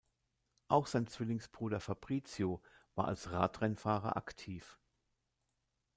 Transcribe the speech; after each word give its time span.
Auch 0.67 0.87
sein 0.87 1.05
Zwillingsbruder 1.05 1.79
Fabricio 1.79 2.63
war 2.95 3.07
als 3.07 3.31
Radrennfahrer 3.33 4.17
aktiv. 4.17 4.79